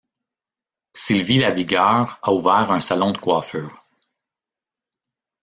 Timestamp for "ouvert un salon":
2.33-3.11